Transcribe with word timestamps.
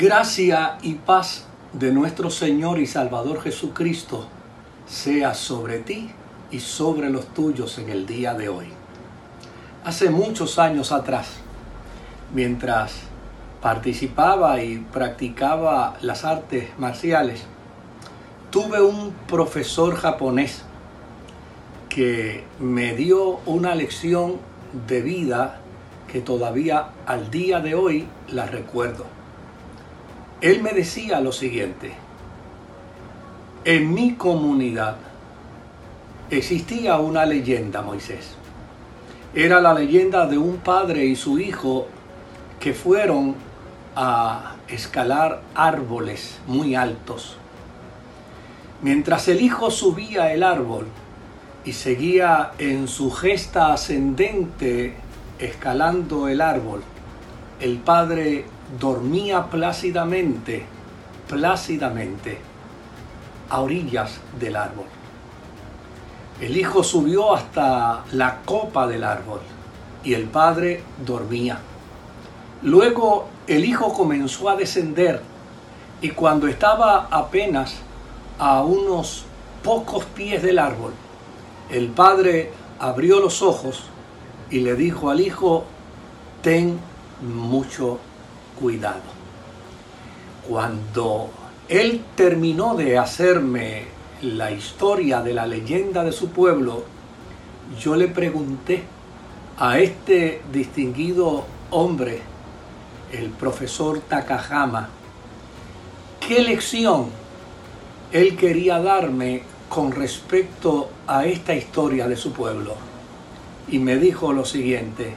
Gracia 0.00 0.78
y 0.80 0.94
paz 0.94 1.44
de 1.74 1.92
nuestro 1.92 2.30
Señor 2.30 2.78
y 2.78 2.86
Salvador 2.86 3.42
Jesucristo 3.42 4.26
sea 4.86 5.34
sobre 5.34 5.80
ti 5.80 6.10
y 6.50 6.60
sobre 6.60 7.10
los 7.10 7.34
tuyos 7.34 7.76
en 7.76 7.90
el 7.90 8.06
día 8.06 8.32
de 8.32 8.48
hoy. 8.48 8.68
Hace 9.84 10.08
muchos 10.08 10.58
años 10.58 10.90
atrás, 10.90 11.26
mientras 12.32 12.94
participaba 13.60 14.62
y 14.62 14.78
practicaba 14.78 15.98
las 16.00 16.24
artes 16.24 16.70
marciales, 16.78 17.44
tuve 18.50 18.80
un 18.80 19.12
profesor 19.28 19.96
japonés 19.96 20.62
que 21.90 22.44
me 22.58 22.94
dio 22.94 23.40
una 23.44 23.74
lección 23.74 24.38
de 24.88 25.02
vida 25.02 25.60
que 26.10 26.22
todavía 26.22 26.86
al 27.04 27.30
día 27.30 27.60
de 27.60 27.74
hoy 27.74 28.08
la 28.28 28.46
recuerdo 28.46 29.19
él 30.40 30.62
me 30.62 30.72
decía 30.72 31.20
lo 31.20 31.32
siguiente, 31.32 31.92
en 33.64 33.92
mi 33.92 34.14
comunidad 34.14 34.96
existía 36.30 36.96
una 36.98 37.26
leyenda, 37.26 37.82
Moisés. 37.82 38.36
Era 39.34 39.60
la 39.60 39.74
leyenda 39.74 40.26
de 40.26 40.38
un 40.38 40.56
padre 40.58 41.04
y 41.04 41.14
su 41.14 41.38
hijo 41.38 41.86
que 42.58 42.72
fueron 42.72 43.34
a 43.94 44.56
escalar 44.68 45.42
árboles 45.54 46.38
muy 46.46 46.74
altos. 46.74 47.36
Mientras 48.82 49.28
el 49.28 49.42
hijo 49.42 49.70
subía 49.70 50.32
el 50.32 50.42
árbol 50.42 50.86
y 51.64 51.72
seguía 51.74 52.52
en 52.58 52.88
su 52.88 53.10
gesta 53.10 53.74
ascendente 53.74 54.94
escalando 55.38 56.28
el 56.28 56.40
árbol, 56.40 56.82
el 57.60 57.76
padre 57.76 58.46
dormía 58.78 59.46
plácidamente, 59.46 60.64
plácidamente, 61.28 62.38
a 63.48 63.60
orillas 63.60 64.20
del 64.38 64.56
árbol. 64.56 64.86
El 66.40 66.56
hijo 66.56 66.82
subió 66.82 67.34
hasta 67.34 68.04
la 68.12 68.40
copa 68.44 68.86
del 68.86 69.04
árbol 69.04 69.40
y 70.04 70.14
el 70.14 70.24
padre 70.24 70.82
dormía. 71.04 71.58
Luego 72.62 73.28
el 73.46 73.64
hijo 73.64 73.92
comenzó 73.92 74.48
a 74.48 74.56
descender 74.56 75.20
y 76.00 76.10
cuando 76.10 76.46
estaba 76.46 77.08
apenas 77.10 77.76
a 78.38 78.62
unos 78.62 79.24
pocos 79.62 80.04
pies 80.04 80.42
del 80.42 80.58
árbol, 80.58 80.92
el 81.70 81.88
padre 81.88 82.52
abrió 82.78 83.20
los 83.20 83.42
ojos 83.42 83.82
y 84.50 84.60
le 84.60 84.74
dijo 84.74 85.10
al 85.10 85.20
hijo, 85.20 85.64
ten 86.42 86.78
mucho 87.20 87.98
cuidado. 88.58 89.02
Cuando 90.48 91.30
él 91.68 92.02
terminó 92.16 92.74
de 92.74 92.98
hacerme 92.98 93.84
la 94.22 94.50
historia 94.50 95.22
de 95.22 95.32
la 95.32 95.46
leyenda 95.46 96.04
de 96.04 96.12
su 96.12 96.30
pueblo, 96.30 96.84
yo 97.78 97.96
le 97.96 98.08
pregunté 98.08 98.82
a 99.58 99.78
este 99.78 100.42
distinguido 100.52 101.44
hombre, 101.70 102.20
el 103.12 103.30
profesor 103.30 104.00
Takahama, 104.00 104.88
qué 106.20 106.42
lección 106.42 107.08
él 108.12 108.36
quería 108.36 108.80
darme 108.80 109.42
con 109.68 109.92
respecto 109.92 110.90
a 111.06 111.26
esta 111.26 111.54
historia 111.54 112.08
de 112.08 112.16
su 112.16 112.32
pueblo. 112.32 112.74
Y 113.68 113.78
me 113.78 113.96
dijo 113.96 114.32
lo 114.32 114.44
siguiente, 114.44 115.14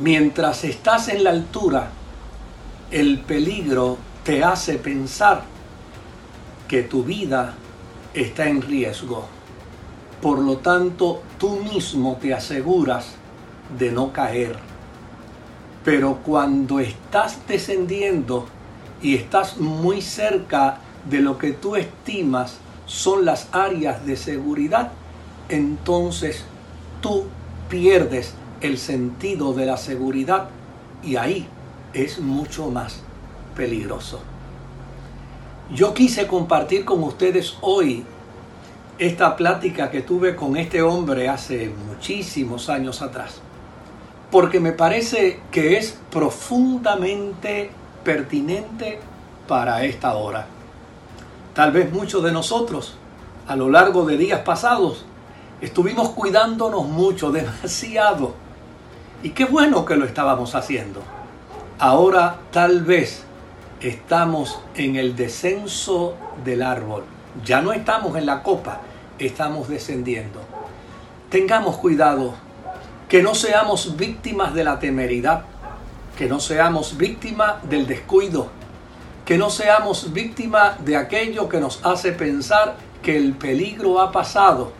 Mientras 0.00 0.64
estás 0.64 1.08
en 1.08 1.24
la 1.24 1.30
altura, 1.30 1.90
el 2.90 3.18
peligro 3.18 3.98
te 4.24 4.42
hace 4.42 4.78
pensar 4.78 5.42
que 6.66 6.82
tu 6.82 7.04
vida 7.04 7.52
está 8.14 8.48
en 8.48 8.62
riesgo. 8.62 9.26
Por 10.22 10.38
lo 10.38 10.56
tanto, 10.56 11.22
tú 11.38 11.56
mismo 11.56 12.16
te 12.18 12.32
aseguras 12.32 13.08
de 13.78 13.92
no 13.92 14.10
caer. 14.10 14.56
Pero 15.84 16.20
cuando 16.24 16.80
estás 16.80 17.36
descendiendo 17.46 18.46
y 19.02 19.16
estás 19.16 19.58
muy 19.58 20.00
cerca 20.00 20.78
de 21.10 21.20
lo 21.20 21.36
que 21.36 21.52
tú 21.52 21.76
estimas 21.76 22.56
son 22.86 23.26
las 23.26 23.48
áreas 23.52 24.06
de 24.06 24.16
seguridad, 24.16 24.92
entonces 25.50 26.42
tú 27.02 27.24
pierdes 27.68 28.34
el 28.60 28.78
sentido 28.78 29.52
de 29.52 29.66
la 29.66 29.76
seguridad 29.76 30.48
y 31.02 31.16
ahí 31.16 31.48
es 31.92 32.20
mucho 32.20 32.70
más 32.70 33.02
peligroso. 33.56 34.20
Yo 35.74 35.94
quise 35.94 36.26
compartir 36.26 36.84
con 36.84 37.02
ustedes 37.04 37.56
hoy 37.60 38.04
esta 38.98 39.36
plática 39.36 39.90
que 39.90 40.02
tuve 40.02 40.36
con 40.36 40.56
este 40.56 40.82
hombre 40.82 41.28
hace 41.28 41.72
muchísimos 41.88 42.68
años 42.68 43.02
atrás, 43.02 43.40
porque 44.30 44.60
me 44.60 44.72
parece 44.72 45.40
que 45.50 45.78
es 45.78 45.98
profundamente 46.10 47.70
pertinente 48.04 49.00
para 49.48 49.84
esta 49.84 50.14
hora. 50.14 50.46
Tal 51.54 51.72
vez 51.72 51.90
muchos 51.92 52.22
de 52.22 52.32
nosotros, 52.32 52.94
a 53.46 53.56
lo 53.56 53.70
largo 53.70 54.04
de 54.04 54.16
días 54.16 54.40
pasados, 54.40 55.04
estuvimos 55.60 56.10
cuidándonos 56.10 56.86
mucho, 56.86 57.32
demasiado, 57.32 58.34
y 59.22 59.30
qué 59.30 59.44
bueno 59.44 59.84
que 59.84 59.96
lo 59.96 60.04
estábamos 60.04 60.54
haciendo. 60.54 61.02
Ahora 61.78 62.36
tal 62.50 62.82
vez 62.82 63.24
estamos 63.80 64.60
en 64.74 64.96
el 64.96 65.16
descenso 65.16 66.14
del 66.44 66.62
árbol. 66.62 67.04
Ya 67.44 67.60
no 67.60 67.72
estamos 67.72 68.16
en 68.16 68.26
la 68.26 68.42
copa, 68.42 68.80
estamos 69.18 69.68
descendiendo. 69.68 70.40
Tengamos 71.28 71.76
cuidado, 71.76 72.34
que 73.08 73.22
no 73.22 73.34
seamos 73.34 73.96
víctimas 73.96 74.54
de 74.54 74.64
la 74.64 74.78
temeridad, 74.78 75.44
que 76.16 76.26
no 76.26 76.40
seamos 76.40 76.96
víctimas 76.96 77.68
del 77.68 77.86
descuido, 77.86 78.48
que 79.24 79.38
no 79.38 79.50
seamos 79.50 80.12
víctimas 80.12 80.84
de 80.84 80.96
aquello 80.96 81.48
que 81.48 81.60
nos 81.60 81.84
hace 81.84 82.12
pensar 82.12 82.76
que 83.02 83.16
el 83.16 83.34
peligro 83.34 84.00
ha 84.00 84.12
pasado 84.12 84.72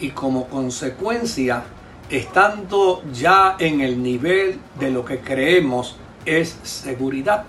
y 0.00 0.10
como 0.10 0.46
consecuencia 0.46 1.64
estando 2.10 3.02
ya 3.12 3.56
en 3.58 3.80
el 3.80 4.02
nivel 4.02 4.58
de 4.78 4.90
lo 4.90 5.04
que 5.04 5.20
creemos 5.20 5.96
es 6.24 6.58
seguridad, 6.62 7.44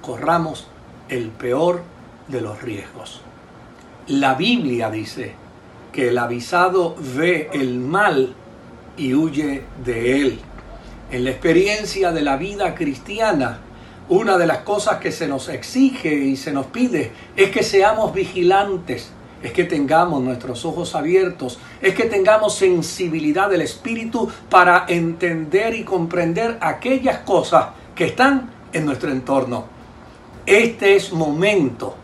corramos 0.00 0.66
el 1.08 1.28
peor 1.28 1.82
de 2.28 2.40
los 2.40 2.62
riesgos. 2.62 3.20
La 4.06 4.34
Biblia 4.34 4.90
dice 4.90 5.34
que 5.92 6.08
el 6.08 6.18
avisado 6.18 6.96
ve 7.16 7.50
el 7.52 7.78
mal 7.78 8.34
y 8.96 9.14
huye 9.14 9.64
de 9.84 10.20
él. 10.20 10.40
En 11.10 11.24
la 11.24 11.30
experiencia 11.30 12.12
de 12.12 12.22
la 12.22 12.36
vida 12.36 12.74
cristiana, 12.74 13.60
una 14.08 14.38
de 14.38 14.46
las 14.46 14.58
cosas 14.58 14.98
que 14.98 15.12
se 15.12 15.28
nos 15.28 15.48
exige 15.48 16.14
y 16.14 16.36
se 16.36 16.52
nos 16.52 16.66
pide 16.66 17.12
es 17.36 17.50
que 17.50 17.62
seamos 17.62 18.14
vigilantes, 18.14 19.12
es 19.42 19.52
que 19.52 19.64
tengamos 19.64 20.22
nuestros 20.22 20.64
ojos 20.64 20.94
abiertos, 20.94 21.58
es 21.80 21.94
que 21.94 22.04
tengamos 22.04 22.56
sensibilidad 22.56 23.48
del 23.48 23.62
Espíritu 23.62 24.28
para 24.50 24.84
entender 24.88 25.74
y 25.74 25.84
comprender 25.84 26.58
aquellas 26.60 27.18
cosas 27.18 27.68
que 27.94 28.06
están 28.06 28.50
en 28.72 28.86
nuestro 28.86 29.10
entorno. 29.10 29.64
Este 30.46 30.96
es 30.96 31.12
momento 31.12 31.94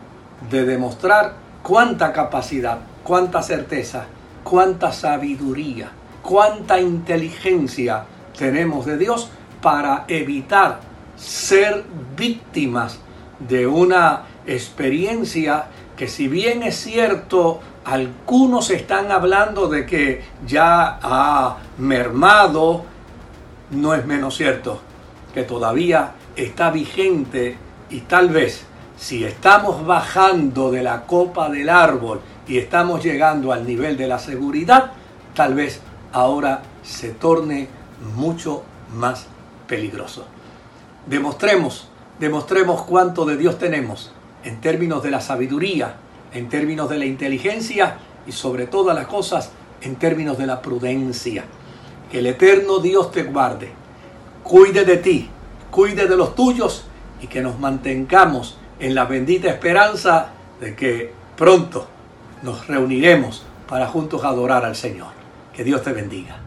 de 0.51 0.65
demostrar 0.65 1.35
cuánta 1.63 2.13
capacidad, 2.13 2.79
cuánta 3.03 3.43
certeza, 3.43 4.07
cuánta 4.43 4.93
sabiduría, 4.93 5.91
cuánta 6.23 6.81
inteligencia 6.81 8.05
tenemos 8.37 8.87
de 8.87 8.99
Dios 8.99 9.31
para 9.63 10.05
evitar 10.09 10.81
ser 11.17 11.85
víctimas 12.17 12.99
de 13.39 13.67
una 13.67 14.23
experiencia 14.47 15.67
que 15.97 16.09
si 16.09 16.29
bien 16.29 16.63
es 16.63 16.77
cierto, 16.77 17.61
algunos 17.85 18.71
están 18.71 19.13
hablando 19.13 19.69
de 19.69 19.87
que 19.87 20.25
ya 20.47 20.99
ha 21.03 21.59
mermado, 21.79 22.85
no 23.71 23.95
es 23.95 24.05
menos 24.07 24.37
cierto 24.37 24.81
que 25.33 25.43
todavía 25.43 26.13
está 26.37 26.71
vigente 26.71 27.57
y 27.91 28.01
tal 28.01 28.29
vez 28.29 28.65
si 28.97 29.25
estamos 29.25 29.85
bajando 29.85 30.71
de 30.71 30.83
la 30.83 31.03
copa 31.03 31.49
del 31.51 31.69
árbol 31.69 32.21
y 32.47 32.59
estamos 32.59 33.03
llegando 33.03 33.53
al 33.53 33.67
nivel 33.67 33.97
de 33.97 34.07
la 34.07 34.19
seguridad, 34.19 34.93
tal 35.35 35.55
vez 35.55 35.81
ahora 36.13 36.63
se 36.83 37.11
torne 37.11 37.69
mucho 38.15 38.63
más 38.95 39.27
peligroso. 39.67 40.25
Demostremos, 41.07 41.89
demostremos 42.21 42.83
cuánto 42.83 43.25
de 43.25 43.37
Dios 43.37 43.59
tenemos 43.59 44.13
en 44.45 44.61
términos 44.61 45.03
de 45.03 45.11
la 45.11 45.21
sabiduría, 45.21 45.97
en 46.33 46.49
términos 46.49 46.89
de 46.89 46.99
la 46.99 47.07
inteligencia 47.07 47.97
y 48.27 48.33
sobre 48.33 48.67
todas 48.67 48.95
las 48.95 49.07
cosas 49.07 49.51
en 49.83 49.97
términos 49.97 50.39
de 50.39 50.47
la 50.47 50.61
prudencia. 50.63 51.45
Que 52.11 52.19
el 52.19 52.27
eterno 52.27 52.79
Dios 52.79 53.11
te 53.11 53.25
guarde, 53.25 53.71
cuide 54.43 54.85
de 54.85 54.99
ti, 54.99 55.29
cuide 55.71 56.07
de 56.07 56.17
los 56.17 56.35
tuyos 56.35 56.85
y 57.21 57.27
que 57.27 57.41
nos 57.41 57.59
mantengamos 57.59 58.59
en 58.79 58.95
la 58.95 59.05
bendita 59.05 59.49
esperanza 59.49 60.29
de 60.61 60.75
que 60.75 61.13
pronto 61.37 61.87
nos 62.43 62.67
reuniremos 62.67 63.45
para 63.69 63.87
juntos 63.87 64.25
adorar 64.25 64.65
al 64.65 64.77
Señor. 64.77 65.13
Que 65.53 65.65
Dios 65.65 65.83
te 65.83 65.93
bendiga. 65.93 66.44